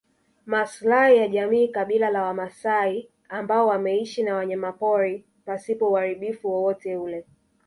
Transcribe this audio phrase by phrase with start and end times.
[0.45, 7.25] Maslahi ya jamii kabila la wamaasai ambao wameishi na wanyamapori pasipo uharibifu wowote ule